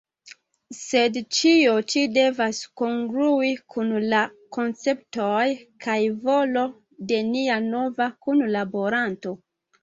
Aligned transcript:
Sed 0.75 1.17
ĉio 1.39 1.73
ĉi 1.93 2.01
devas 2.13 2.61
kongrui 2.81 3.51
kun 3.73 3.91
la 4.13 4.21
konceptoj 4.57 5.43
kaj 5.87 5.99
volo 6.25 6.65
de 7.13 7.21
nia 7.29 7.61
nova 7.69 8.09
kunlaboranto. 8.25 9.37